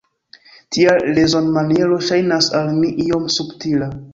[0.77, 3.93] Tia rezonmaniero ŝajnas al mi iom subtila.